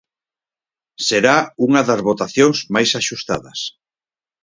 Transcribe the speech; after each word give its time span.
Será 1.07 1.37
unha 1.65 1.81
das 1.87 2.03
votacións 2.09 2.57
máis 2.73 2.89
axustadas. 2.99 3.59